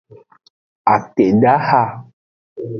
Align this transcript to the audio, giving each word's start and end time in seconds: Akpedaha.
Akpedaha. 0.93 1.83